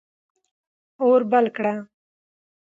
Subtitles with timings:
[1.03, 1.73] اور بل کړه.